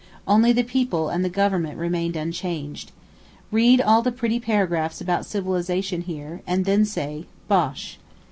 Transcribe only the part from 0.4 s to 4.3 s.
the people and the Government remain unchanged. Read all the